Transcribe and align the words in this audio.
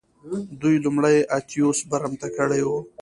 دوی 0.61 0.75
لومړی 0.85 1.17
اتیوس 1.37 1.79
برمته 1.91 2.27
کړی 2.37 2.61
و 2.67 2.69